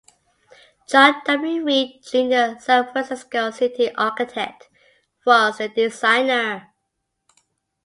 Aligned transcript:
John 0.87 1.21
W. 1.25 1.63
Reid, 1.63 2.03
Junior 2.03 2.57
San 2.59 2.91
Francisco's 2.91 3.57
City 3.59 3.93
Architect, 3.93 4.67
was 5.27 5.59
the 5.59 5.69
designer. 5.69 6.73